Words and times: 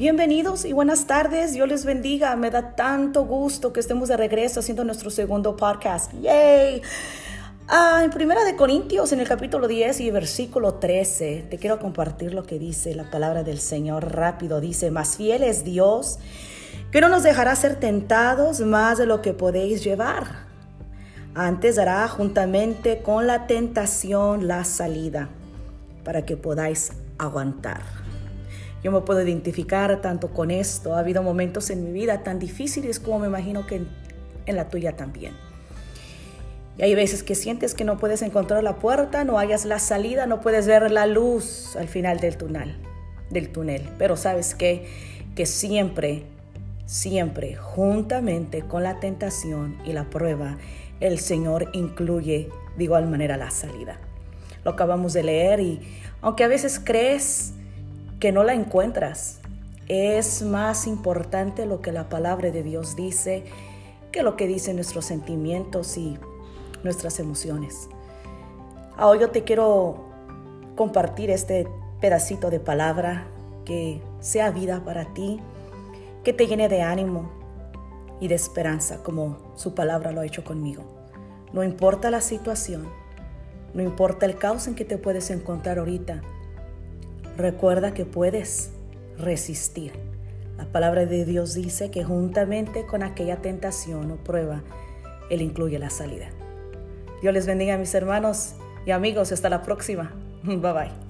Bienvenidos 0.00 0.64
y 0.64 0.72
buenas 0.72 1.06
tardes. 1.06 1.52
Dios 1.52 1.68
les 1.68 1.84
bendiga. 1.84 2.34
Me 2.34 2.50
da 2.50 2.74
tanto 2.74 3.26
gusto 3.26 3.70
que 3.74 3.80
estemos 3.80 4.08
de 4.08 4.16
regreso 4.16 4.60
haciendo 4.60 4.82
nuestro 4.82 5.10
segundo 5.10 5.56
podcast. 5.56 6.10
¡Yay! 6.22 6.80
Ah, 7.68 8.00
en 8.02 8.10
Primera 8.10 8.42
de 8.44 8.56
Corintios, 8.56 9.12
en 9.12 9.20
el 9.20 9.28
capítulo 9.28 9.68
10 9.68 10.00
y 10.00 10.10
versículo 10.10 10.76
13, 10.76 11.48
te 11.50 11.58
quiero 11.58 11.78
compartir 11.78 12.32
lo 12.32 12.44
que 12.44 12.58
dice 12.58 12.94
la 12.94 13.10
palabra 13.10 13.42
del 13.42 13.60
Señor 13.60 14.16
rápido. 14.16 14.62
Dice, 14.62 14.90
más 14.90 15.18
fiel 15.18 15.42
es 15.42 15.64
Dios, 15.64 16.18
que 16.90 17.02
no 17.02 17.10
nos 17.10 17.22
dejará 17.22 17.54
ser 17.54 17.76
tentados 17.76 18.60
más 18.60 18.96
de 18.96 19.04
lo 19.04 19.20
que 19.20 19.34
podéis 19.34 19.84
llevar. 19.84 20.46
Antes 21.34 21.76
dará 21.76 22.08
juntamente 22.08 23.02
con 23.02 23.26
la 23.26 23.46
tentación 23.46 24.48
la 24.48 24.64
salida 24.64 25.28
para 26.04 26.24
que 26.24 26.38
podáis 26.38 26.92
aguantar. 27.18 28.09
Yo 28.82 28.92
me 28.92 29.00
puedo 29.00 29.22
identificar 29.22 30.00
tanto 30.00 30.28
con 30.28 30.50
esto. 30.50 30.94
Ha 30.94 31.00
habido 31.00 31.22
momentos 31.22 31.70
en 31.70 31.84
mi 31.84 31.92
vida 31.92 32.22
tan 32.22 32.38
difíciles 32.38 32.98
como 32.98 33.20
me 33.20 33.26
imagino 33.26 33.66
que 33.66 33.82
en, 34.46 34.56
la 34.56 34.68
tuya 34.68 34.96
también. 34.96 35.34
Y 36.78 36.82
hay 36.82 36.94
veces 36.94 37.22
que 37.22 37.34
sientes 37.34 37.74
que 37.74 37.84
no 37.84 37.98
puedes 37.98 38.22
encontrar 38.22 38.64
la 38.64 38.76
puerta, 38.76 39.24
no 39.24 39.38
hayas 39.38 39.64
la 39.64 39.78
salida, 39.78 40.26
no 40.26 40.40
puedes 40.40 40.66
ver 40.66 40.90
la 40.90 41.06
luz 41.06 41.76
al 41.76 41.88
final 41.88 42.20
del 42.20 42.36
túnel, 42.36 42.76
del 43.28 43.50
túnel. 43.50 43.88
Pero 43.98 44.16
sabes 44.16 44.54
que 44.54 44.86
que 45.34 45.46
siempre, 45.46 46.24
siempre, 46.86 47.56
juntamente 47.56 48.62
con 48.62 48.82
la 48.82 49.00
tentación 49.00 49.78
y 49.84 49.92
la 49.92 50.10
prueba, 50.10 50.58
el 51.00 51.18
Señor 51.18 51.70
incluye 51.72 52.48
de 52.76 52.84
igual 52.84 53.08
manera 53.08 53.36
la 53.36 53.50
salida. 53.50 53.98
Lo 54.64 54.72
acabamos 54.72 55.12
de 55.12 55.22
leer 55.22 55.60
y 55.60 55.80
aunque 56.20 56.44
a 56.44 56.48
veces 56.48 56.80
crees 56.82 57.54
que 58.20 58.32
no 58.32 58.44
la 58.44 58.54
encuentras. 58.54 59.40
Es 59.88 60.42
más 60.42 60.86
importante 60.86 61.66
lo 61.66 61.80
que 61.80 61.90
la 61.90 62.08
palabra 62.08 62.50
de 62.50 62.62
Dios 62.62 62.94
dice 62.94 63.44
que 64.12 64.22
lo 64.22 64.36
que 64.36 64.46
dicen 64.46 64.76
nuestros 64.76 65.06
sentimientos 65.06 65.96
y 65.96 66.18
nuestras 66.84 67.18
emociones. 67.18 67.88
Ahora 68.96 69.22
yo 69.22 69.30
te 69.30 69.42
quiero 69.42 70.04
compartir 70.76 71.30
este 71.30 71.66
pedacito 72.00 72.50
de 72.50 72.60
palabra 72.60 73.26
que 73.64 74.02
sea 74.20 74.50
vida 74.50 74.84
para 74.84 75.12
ti, 75.14 75.40
que 76.22 76.32
te 76.32 76.46
llene 76.46 76.68
de 76.68 76.82
ánimo 76.82 77.30
y 78.20 78.28
de 78.28 78.34
esperanza 78.34 79.02
como 79.02 79.52
su 79.56 79.74
palabra 79.74 80.12
lo 80.12 80.20
ha 80.20 80.26
hecho 80.26 80.44
conmigo. 80.44 80.84
No 81.52 81.64
importa 81.64 82.10
la 82.10 82.20
situación, 82.20 82.88
no 83.74 83.82
importa 83.82 84.26
el 84.26 84.36
caos 84.36 84.66
en 84.66 84.74
que 84.74 84.84
te 84.84 84.98
puedes 84.98 85.30
encontrar 85.30 85.78
ahorita, 85.78 86.22
Recuerda 87.40 87.94
que 87.94 88.04
puedes 88.04 88.70
resistir. 89.16 89.92
La 90.58 90.66
palabra 90.66 91.06
de 91.06 91.24
Dios 91.24 91.54
dice 91.54 91.90
que 91.90 92.04
juntamente 92.04 92.84
con 92.84 93.02
aquella 93.02 93.36
tentación 93.36 94.10
o 94.10 94.16
prueba, 94.16 94.62
Él 95.30 95.40
incluye 95.40 95.78
la 95.78 95.88
salida. 95.88 96.28
Dios 97.22 97.32
les 97.32 97.46
bendiga 97.46 97.78
mis 97.78 97.94
hermanos 97.94 98.56
y 98.84 98.90
amigos. 98.90 99.32
Hasta 99.32 99.48
la 99.48 99.62
próxima. 99.62 100.12
Bye 100.42 100.58
bye. 100.58 101.09